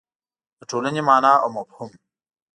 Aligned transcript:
د 0.59 0.61
ټولنې 0.69 1.01
مانا 1.07 1.33
او 1.43 1.49
مفهوم 1.55 1.91